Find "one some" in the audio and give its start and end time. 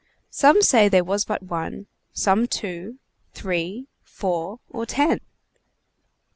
1.43-2.47